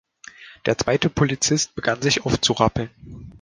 [0.65, 2.89] Der zweite Polizist begann, sich aufzurappeln.